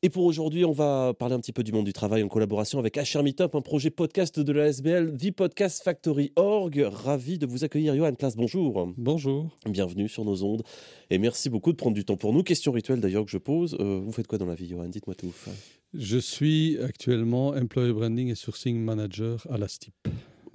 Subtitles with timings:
[0.00, 2.78] Et pour aujourd'hui, on va parler un petit peu du monde du travail en collaboration
[2.78, 6.86] avec HR Meetup, un projet podcast de la SBL, The Podcast Factory Org.
[6.88, 8.36] Ravi de vous accueillir, Johan Place.
[8.36, 8.92] Bonjour.
[8.96, 9.50] Bonjour.
[9.66, 10.62] Bienvenue sur nos ondes.
[11.10, 12.44] Et merci beaucoup de prendre du temps pour nous.
[12.44, 13.76] Question rituelle d'ailleurs que je pose.
[13.80, 14.86] Euh, vous faites quoi dans la vie, Johan?
[14.86, 15.34] Dites-moi tout.
[15.92, 19.94] Je suis actuellement Employer Branding et Sourcing Manager à la STIP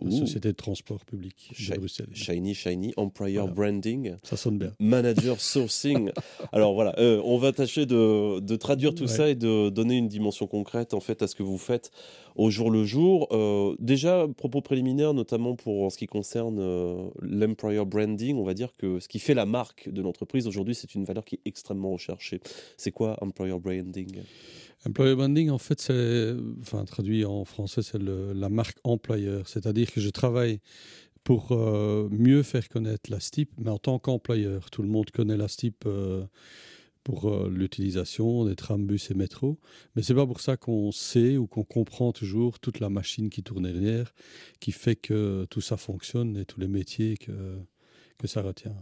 [0.01, 2.09] la Société de transport public de Bruxelles.
[2.13, 4.15] Shiny, shiny, employer branding.
[4.23, 4.71] Ça sonne bien.
[4.79, 6.11] Manager sourcing.
[6.51, 10.07] Alors voilà, euh, on va tâcher de, de traduire tout ça et de donner une
[10.07, 11.91] dimension concrète en fait à ce que vous faites
[12.35, 13.27] au jour le jour.
[13.31, 18.73] Euh, déjà, propos préliminaires, notamment pour ce qui concerne euh, l'employer branding, on va dire
[18.77, 21.91] que ce qui fait la marque de l'entreprise aujourd'hui, c'est une valeur qui est extrêmement
[21.91, 22.41] recherchée.
[22.77, 24.21] C'est quoi employer branding?
[24.85, 29.47] Employer branding, en fait, c'est, enfin, traduit en français, c'est la marque employeur.
[29.47, 30.59] C'est-à-dire que je travaille
[31.23, 34.69] pour euh, mieux faire connaître la STIP, mais en tant qu'employeur.
[34.69, 36.25] Tout le monde connaît la STIP euh,
[37.03, 39.57] pour euh, l'utilisation des trams, bus et métro,
[39.95, 43.43] mais c'est pas pour ça qu'on sait ou qu'on comprend toujours toute la machine qui
[43.43, 44.13] tourne derrière,
[44.59, 47.57] qui fait que tout ça fonctionne et tous les métiers que,
[48.17, 48.75] que ça retient.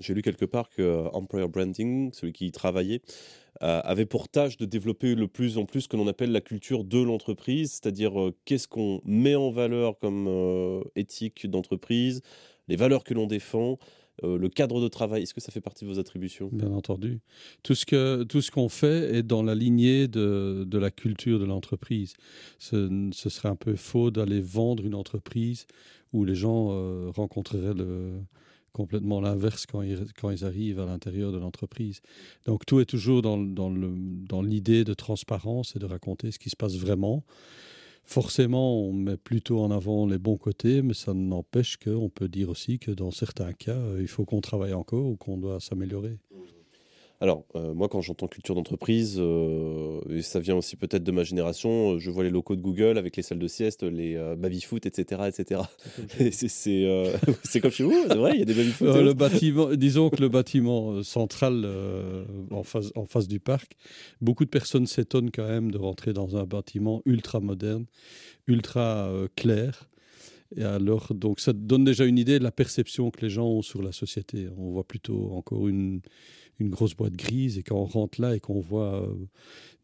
[0.00, 3.00] J'ai lu quelque part que Employer Branding, celui qui y travaillait,
[3.62, 6.42] euh, avait pour tâche de développer le plus en plus ce que l'on appelle la
[6.42, 12.20] culture de l'entreprise, c'est-à-dire euh, qu'est-ce qu'on met en valeur comme euh, éthique d'entreprise,
[12.68, 13.78] les valeurs que l'on défend,
[14.22, 15.24] le cadre de travail.
[15.24, 16.48] Est-ce que ça fait partie de vos attributions?
[16.50, 17.20] Bien entendu.
[17.62, 21.38] Tout ce que tout ce qu'on fait est dans la lignée de, de la culture
[21.38, 22.14] de l'entreprise.
[22.58, 25.66] Ce, serait un peu faux d'aller vendre une entreprise
[26.14, 28.22] où les gens rencontreraient le
[28.76, 32.02] complètement l'inverse quand ils, quand ils arrivent à l'intérieur de l'entreprise.
[32.44, 36.56] Donc tout est toujours dans, dans l'idée de transparence et de raconter ce qui se
[36.56, 37.24] passe vraiment.
[38.04, 42.50] Forcément, on met plutôt en avant les bons côtés, mais ça n'empêche qu'on peut dire
[42.50, 46.18] aussi que dans certains cas, il faut qu'on travaille encore ou qu'on doit s'améliorer.
[47.20, 51.24] Alors, euh, moi, quand j'entends culture d'entreprise, euh, et ça vient aussi peut-être de ma
[51.24, 54.84] génération, euh, je vois les locaux de Google avec les salles de sieste, les baby-foot,
[54.84, 55.22] etc.
[55.28, 55.62] etc.
[57.42, 58.88] C'est comme chez vous, c'est vrai, il y a des baby-foot.
[58.88, 61.66] le bâtiment, disons que le bâtiment central
[62.50, 63.72] en, face, en face du parc,
[64.20, 67.86] beaucoup de personnes s'étonnent quand même de rentrer dans un bâtiment ultra moderne,
[68.46, 69.88] ultra clair.
[70.54, 73.62] Et alors, donc, ça donne déjà une idée de la perception que les gens ont
[73.62, 74.48] sur la société.
[74.56, 76.00] On voit plutôt encore une
[76.58, 79.14] une grosse boîte grise et quand on rentre là et qu'on voit euh,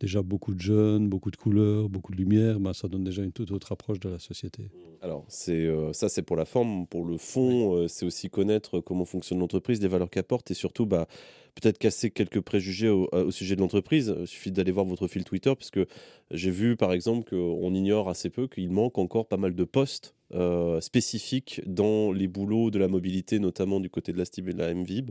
[0.01, 3.33] déjà beaucoup de jeunes, beaucoup de couleurs, beaucoup de lumière, ben, ça donne déjà une
[3.33, 4.71] toute autre approche de la société.
[5.03, 8.81] Alors c'est euh, ça c'est pour la forme, pour le fond, euh, c'est aussi connaître
[8.81, 11.07] comment fonctionne l'entreprise, les valeurs qu'apporte et surtout bah,
[11.55, 14.15] peut-être casser quelques préjugés au, sujet de l'entreprise.
[14.19, 15.87] Il suffit d'aller voir votre fil Twitter parce que
[16.31, 20.15] j'ai vu par exemple qu'on ignore assez peu qu'il manque encore pas mal de postes
[20.35, 24.53] euh, spécifiques dans les boulots de la mobilité, notamment du côté de la STIB et
[24.55, 25.11] de la MVIB.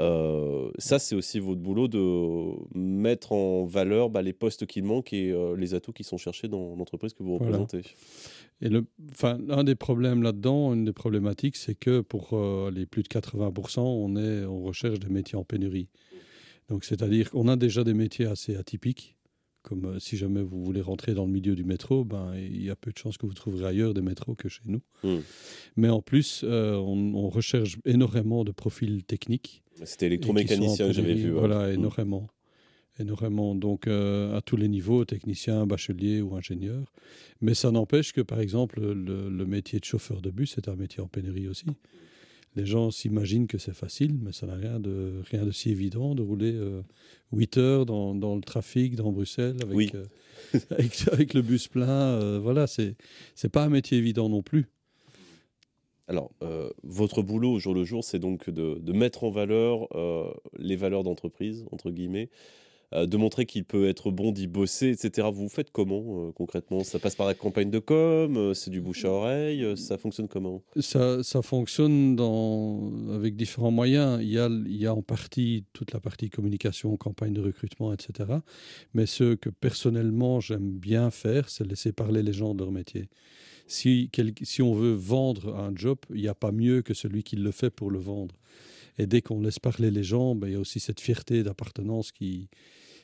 [0.00, 5.12] Euh, ça, c'est aussi votre boulot de mettre en valeur bah, les postes qui manquent
[5.12, 7.82] et euh, les atouts qui sont cherchés dans l'entreprise que vous représentez.
[8.60, 12.38] Et le, enfin, un des problèmes là-dedans, une des problématiques, c'est que pour
[12.70, 15.88] les plus de 80%, on, est, on recherche des métiers en pénurie.
[16.68, 19.16] Donc, c'est-à-dire qu'on a déjà des métiers assez atypiques
[19.62, 22.70] comme euh, si jamais vous voulez rentrer dans le milieu du métro, ben, il y
[22.70, 24.82] a peu de chances que vous trouverez ailleurs des métros que chez nous.
[25.02, 25.20] Hmm.
[25.76, 29.62] Mais en plus, euh, on, recherche énormément de profils techniques.
[29.84, 31.30] C'était électromécanicien que j'avais vu.
[31.30, 31.74] Voilà, hmm.
[31.74, 32.28] énormément.
[32.98, 33.54] Énormément.
[33.54, 36.92] Donc, euh, à tous les niveaux, technicien, bachelier ou ingénieur.
[37.40, 40.76] Mais ça n'empêche que, par exemple, le, le, métier de chauffeur de bus est un
[40.76, 41.66] métier en pénurie aussi
[42.54, 46.14] les gens s'imaginent que c'est facile, mais ça n'a rien de, rien de si évident
[46.14, 46.58] de rouler
[47.32, 50.06] 8 euh, heures dans, dans, le trafic dans Bruxelles avec, euh,
[51.12, 51.88] avec, le bus plein.
[51.90, 52.94] Euh, voilà, c'est
[53.42, 54.66] n'est pas un métier évident non plus.
[56.08, 56.32] Alors,
[56.82, 59.88] votre boulot au jour le jour, c'est donc de, de, mettre en valeur
[60.58, 62.28] les valeurs d'entreprise, entre guillemets,
[62.94, 65.28] euh, de montrer qu'il peut être bon d'y bosser, etc.
[65.32, 66.84] Vous faites comment euh, concrètement?
[66.84, 70.28] Ça passe par la campagne de com euh, C'est du bouche à oreille Ça fonctionne
[70.28, 70.62] comment?
[70.78, 74.18] Ça, ça, fonctionne dans, avec différents moyens.
[74.22, 77.92] Il y, a, il y a en partie toute la partie communication, campagne de recrutement,
[77.92, 78.30] etc.
[78.94, 83.08] Mais ce que personnellement j'aime bien faire, c'est laisser parler les gens de leur métier.
[83.66, 84.10] Si,
[84.42, 87.52] si on veut vendre un job, il n'y a pas mieux que celui qui le
[87.52, 88.34] fait pour le vendre.
[88.98, 92.12] Et dès qu'on laisse parler les gens, ben, il y a aussi cette fierté d'appartenance
[92.12, 92.50] qui,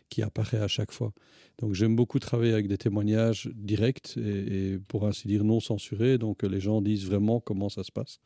[0.08, 1.12] qui apparaît à chaque fois.
[1.58, 6.42] Donc j'aime beaucoup travailler avec des témoignages directs et, pour ainsi dire non censurés, donc
[6.42, 8.20] les gens disent vraiment comment ça se passe,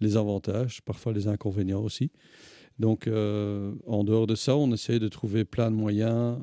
[0.00, 2.10] les avantages, parfois les inconvénients aussi.
[2.78, 6.38] Donc euh, en dehors de ça, on essaie de trouver plein de moyens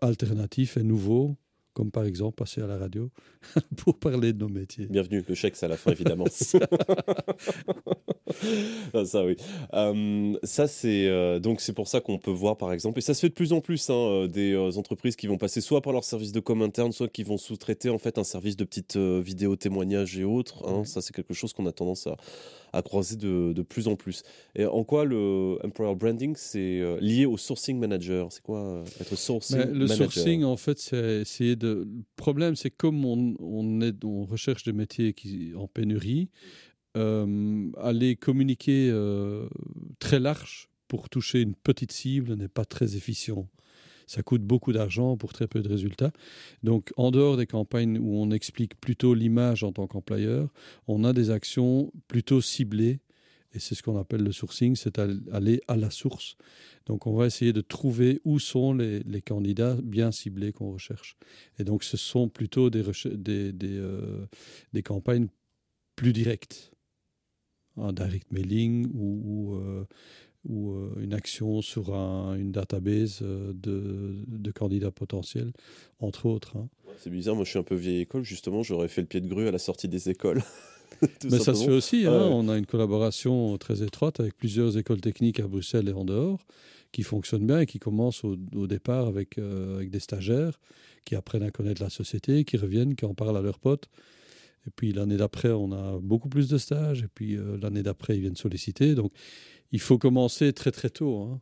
[0.00, 1.36] alternatifs et nouveaux
[1.78, 3.08] comme par exemple passer à la radio
[3.76, 4.86] pour parler de nos métiers.
[4.86, 6.24] Bienvenue, le chèque c'est à la fin évidemment.
[8.94, 9.36] Ah, ça oui.
[10.42, 13.28] ça c'est donc c'est pour ça qu'on peut voir par exemple et ça se fait
[13.28, 16.40] de plus en plus hein, des entreprises qui vont passer soit par leur service de
[16.40, 20.24] com interne, soit qui vont sous-traiter en fait un service de petites vidéos témoignages et
[20.24, 20.66] autres.
[20.66, 20.84] Hein.
[20.84, 22.16] Ça c'est quelque chose qu'on a tendance à,
[22.72, 24.22] à croiser de, de, plus en plus.
[24.54, 28.28] Et en quoi le employer branding c'est lié au sourcing manager?
[28.32, 31.68] C'est quoi être sourcing Le sourcing en fait c'est essayer de.
[31.68, 36.67] Le problème c'est comme on, on est on recherche des métiers qui en pénurie euh,
[37.76, 39.48] aller communiquer euh,
[39.98, 43.48] très large pour toucher une petite cible n'est pas très efficient.
[44.06, 46.12] Ça coûte beaucoup d'argent pour très peu de résultats.
[46.62, 50.48] Donc, en dehors des campagnes où on explique plutôt l'image en tant qu'employeur,
[50.86, 53.00] on a des actions plutôt ciblées.
[53.52, 56.36] Et c'est ce qu'on appelle le sourcing, c'est aller à la source.
[56.86, 61.18] Donc, on va essayer de trouver où sont les, candidats bien ciblés qu'on recherche.
[61.58, 62.82] Et donc, ce sont plutôt des,
[63.62, 64.26] euh,
[64.72, 65.28] des campagnes
[65.96, 66.72] plus directes
[67.80, 69.84] un direct mailing ou, ou, euh,
[70.48, 75.52] ou euh, une action sur un, une database euh, de, de, candidats potentiels,
[76.00, 76.56] entre autres.
[76.56, 76.68] Hein.
[76.98, 79.28] C'est bizarre, moi je suis un peu vieille école, justement, j'aurais fait le pied de
[79.28, 80.42] grue à la sortie des écoles.
[81.24, 82.12] Mais ça se fait aussi, hein.
[82.12, 86.44] on a une collaboration très étroite avec plusieurs écoles techniques à Bruxelles et en dehors
[86.90, 90.58] qui fonctionnent bien et qui commencent au, au départ avec, avec des stagiaires
[91.04, 93.88] qui apprennent à connaître la société, qui reviennent, qui en parlent à leurs potes
[94.68, 97.02] et puis l'année d'après, on a beaucoup plus de stages.
[97.02, 98.94] Et puis euh, l'année d'après, ils viennent solliciter.
[98.94, 99.12] Donc
[99.72, 101.22] il faut commencer très très tôt.
[101.22, 101.40] Hein.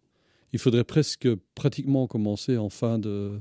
[0.53, 3.41] Il faudrait presque pratiquement commencer en fin de,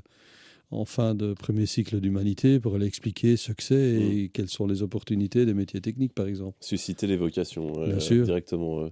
[0.72, 4.30] en fin de premier cycle d'humanité pour aller expliquer ce que c'est et mm.
[4.30, 6.56] quelles sont les opportunités des métiers techniques, par exemple.
[6.60, 8.90] Susciter les vocations directement.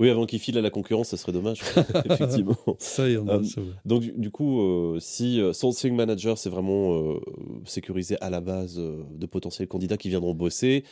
[0.00, 1.60] Oui, avant qu'ils filent à la concurrence, ça serait dommage,
[2.10, 2.56] effectivement.
[2.78, 7.16] Ça y en a, euh, donc, du, coup, euh, si euh, Sourcing Manager, c'est vraiment
[7.64, 10.84] sécurisé à la base de potentiels candidats qui viendront bosser,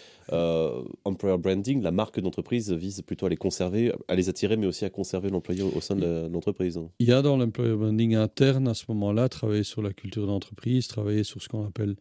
[1.05, 4.85] Employer Branding, la marque d'entreprise, vise plutôt à les conserver, à les attirer, mais aussi
[4.85, 6.81] à conserver l'employé au, sein de l'entreprise.
[6.99, 10.89] Il y a dans l'Employer Branding interne, à ce moment-là, travailler sur la culture d'entreprise,
[10.89, 11.97] travailler sur ce qu'on appelle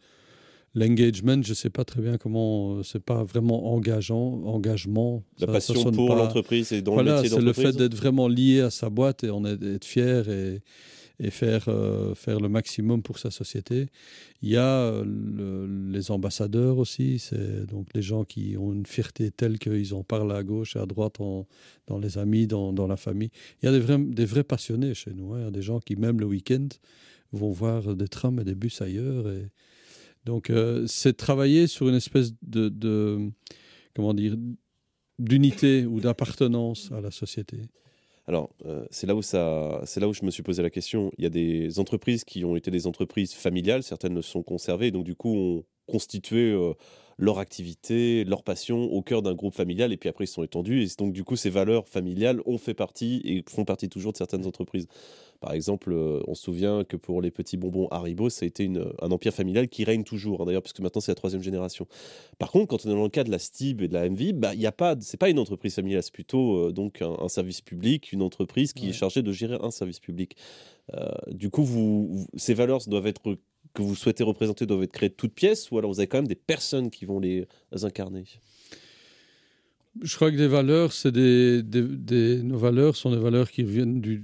[0.75, 1.41] l'engagement.
[1.41, 5.23] Je ne sais pas très bien comment, euh, c'est pas vraiment engageant, engagement.
[5.39, 8.61] La passion pour l'entreprise et dans voilà, le métier c'est le fait d'être vraiment lié
[8.61, 10.61] à sa boîte et est, être fier et,
[11.21, 13.87] et faire, euh, faire le maximum pour sa société.
[14.41, 19.59] Il y a les ambassadeurs aussi, c'est donc les gens qui ont une fierté telle
[19.59, 21.17] qu'ils en parlent à gauche et à droite
[21.87, 23.31] dans les amis, dans, dans, la famille.
[23.61, 25.39] Il y a des vrais, des vrais passionnés chez nous, hein.
[25.39, 26.69] il y a des gens qui, même le week-end,
[27.31, 29.29] vont voir des trams et des bus ailleurs.
[29.29, 29.49] Et...
[30.25, 33.31] Donc, euh, c'est travailler sur une espèce de, de
[33.95, 34.35] comment dire,
[35.17, 37.57] d'unité ou d'appartenance à la société.
[38.27, 41.11] Alors, euh, c'est là où ça, là où je me suis posé la question.
[41.17, 44.91] Il y a des entreprises qui ont été des entreprises familiales, certaines ne sont conservées,
[44.91, 46.73] donc du coup ont constitué euh,
[47.19, 50.83] leur activité, leur passion au cœur d'un groupe familial, et puis après ils sont étendus,
[50.83, 54.17] et donc du coup ces valeurs familiales ont fait partie et font partie toujours de
[54.17, 54.87] certaines entreprises.
[55.41, 58.69] Par exemple, euh, on se souvient que pour les petits bonbons Haribo, ça a été
[59.01, 61.87] un empire familial qui règne toujours, hein, d'ailleurs, puisque maintenant c'est la troisième génération.
[62.39, 64.33] Par contre, quand on est dans le cas de la STIB et de la MV,
[64.33, 68.13] bah, y a pas, pas une entreprise familiale, c'est plutôt euh, donc un, service public,
[68.13, 70.35] une entreprise qui est chargée de gérer un service public.
[70.93, 73.37] Euh, du coup, vous, ces valeurs doivent être
[73.73, 76.17] que vous souhaitez représenter doivent être créées de toutes pièces, ou alors vous avez quand
[76.17, 77.47] même des personnes qui vont les
[77.83, 78.25] incarner?
[80.01, 84.23] Je crois que des valeurs, c'est des, nos valeurs sont des valeurs qui viennent du,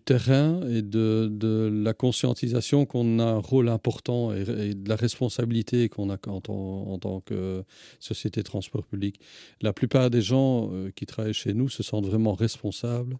[0.00, 6.10] terrain et de, la conscientisation qu'on a un rôle important et, de la responsabilité qu'on
[6.10, 7.64] a en, en, tant que
[7.98, 9.18] société de transport public.
[9.62, 13.16] La plupart des gens euh, qui travaillent chez nous se sentent vraiment responsables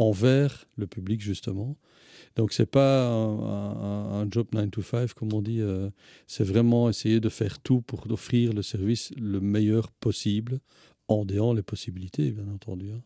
[0.00, 1.76] envers le public, justement.
[2.34, 5.60] Donc, c'est pas un, un, job 9 to 5, comme on dit.
[5.60, 5.90] Euh,
[6.26, 10.58] c'est vraiment essayer de faire tout pour offrir le service le meilleur possible
[11.06, 12.90] en déant les possibilités, bien entendu.
[12.90, 13.02] Hein.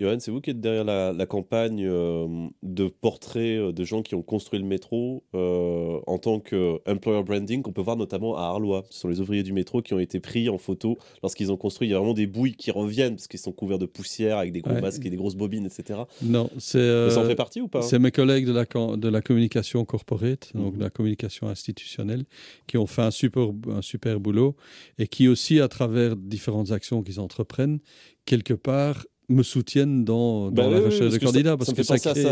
[0.00, 4.14] Johan, c'est vous qui êtes derrière la, campagne euh, de portraits euh, de gens qui
[4.14, 8.82] ont construit le métro euh, en tant qu'employer branding qu'on peut voir notamment à Arlois.
[8.88, 11.88] Ce sont les ouvriers du métro qui ont été pris en photo lorsqu'ils ont construit.
[11.88, 14.52] Il y a vraiment des bouilles qui reviennent parce qu'ils sont couverts de poussière avec
[14.52, 16.00] des gros masques et des grosses bobines, etc.
[16.22, 17.10] Non, c'est.
[17.10, 17.82] ça en fait partie ou pas?
[17.82, 18.64] C'est mes collègues de la,
[18.96, 22.24] de la communication corporate, donc de la communication institutionnelle,
[22.66, 24.56] qui ont fait un super, un super boulot
[24.98, 27.80] et qui aussi, à travers différentes actions qu'ils entreprennent,
[28.24, 32.26] quelque part me soutiennent dans, dans bah la recherche de candidats parce que ça, crée,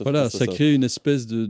[0.00, 1.48] voilà, ça, crée une espèce de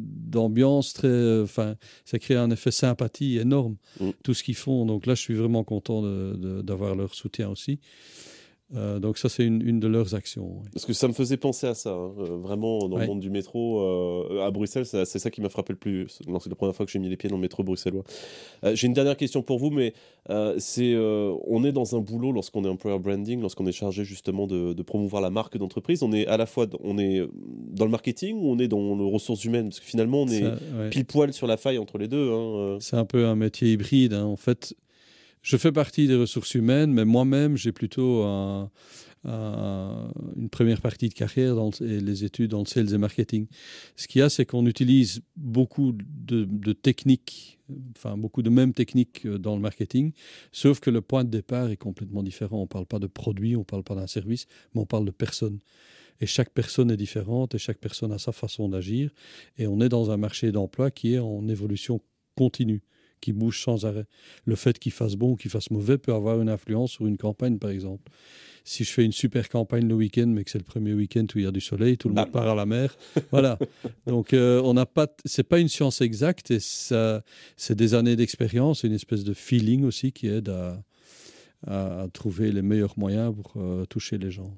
[0.00, 1.74] d'ambiance très, euh, enfin,
[2.04, 4.10] ça crée un effet sympathie énorme, mm.
[4.22, 4.86] tout ce qu'ils font.
[4.86, 6.02] Donc là, je suis vraiment content
[6.62, 7.78] d'avoir leur soutien aussi.
[8.74, 10.62] Euh, donc ça, c'est une, de leurs actions.
[10.72, 12.12] Parce que ça me faisait penser à ça, hein.
[12.18, 13.80] euh, vraiment dans le monde du métro.
[13.80, 16.06] Euh, à Bruxelles, c'est ça qui m'a frappé le plus.
[16.08, 18.04] C'est la première fois que j'ai mis les pieds dans le métro bruxellois.
[18.72, 19.94] j'ai une dernière question pour vous, mais
[20.58, 24.82] c'est on est dans un boulot lorsqu'on est employer branding, lorsqu'on est chargé justement de,
[24.82, 26.02] promouvoir la marque d'entreprise.
[26.02, 27.26] On est à la fois on est
[27.72, 29.68] dans le marketing ou on est dans les ressources humaines?
[29.68, 32.32] Parce que finalement, on est pile poil sur la faille entre les deux.
[32.32, 34.12] Hein, c'est un peu un métier hybride.
[34.12, 34.24] Hein.
[34.24, 34.74] En fait,
[35.46, 38.24] je fais partie des ressources humaines, mais moi-même, j'ai plutôt
[39.24, 43.46] une première partie de carrière dans les études en sales et marketing.
[43.94, 47.60] Ce qu'il y a, c'est qu'on utilise beaucoup de, techniques,
[47.96, 50.12] enfin beaucoup de mêmes techniques euh, dans le marketing,
[50.50, 52.58] sauf que le point de départ est complètement différent.
[52.58, 55.04] On ne parle pas de produit, on ne parle pas d'un service, mais on parle
[55.04, 55.60] de personne.
[56.20, 59.10] Et chaque personne est différente et chaque personne a sa façon d'agir.
[59.58, 62.00] Et on est dans un marché d'emploi qui est en évolution
[62.34, 62.82] continue
[63.26, 64.06] qui bouge sans arrêt.
[64.44, 67.16] Le fait qu'il fasse bon ou qu'il fasse mauvais peut avoir une influence sur une
[67.16, 68.12] campagne, par exemple.
[68.62, 71.38] Si je fais une super campagne le week-end, mais que c'est le premier week-end où
[71.40, 72.96] il y a du soleil, tout le monde part à la mer.
[73.32, 73.58] voilà.
[74.06, 77.24] Donc, euh, on n'a pas, c'est pas une science exacte et ça,
[77.56, 80.80] c'est des années d'expérience, une espèce de feeling aussi qui aide à,
[81.66, 84.56] à, trouver les meilleurs moyens pour euh, toucher les gens.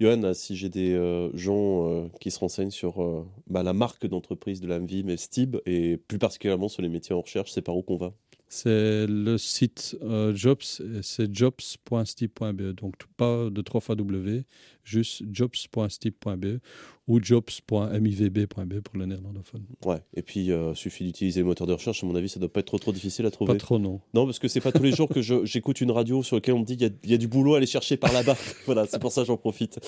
[0.00, 4.06] Johan, si j'ai des euh, gens euh, qui se renseignent sur euh, bah, la marque
[4.06, 7.76] d'entreprise de l'AMVI, mais Stib, et plus particulièrement sur les métiers en recherche, c'est par
[7.76, 8.12] où qu'on va?
[8.48, 9.96] C'est le site
[10.34, 10.62] Jobs,
[11.02, 14.44] c'est jobs.stib.be, donc pas de 3 fois W,
[14.84, 16.60] juste jobs.stib.be
[17.06, 19.64] ou jobs.mivb.be pour le néerlandophone.
[19.84, 22.52] Ouais, et puis il suffit d'utiliser le moteur de recherche, à mon avis, ça doit
[22.52, 23.52] pas être trop, trop difficile à trouver.
[23.52, 24.00] Pas trop, non.
[24.14, 26.60] Non, parce que c'est pas tous les jours que j'écoute une radio sur laquelle on
[26.60, 28.36] me dit qu'il y, y, a du boulot à aller chercher par là-bas.
[28.66, 29.80] voilà, c'est pour ça que j'en profite.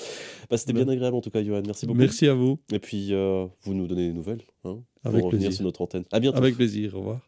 [0.49, 1.61] Bah, C'était bien agréable en tout cas, Johan.
[1.65, 1.99] Merci beaucoup.
[1.99, 2.59] Merci à vous.
[2.71, 5.47] Et puis, euh, vous nous donnez des nouvelles hein, Avec pour plaisir.
[5.47, 6.03] revenir sur notre antenne.
[6.11, 6.37] À bientôt.
[6.37, 6.95] Avec plaisir.
[6.95, 7.26] Au revoir.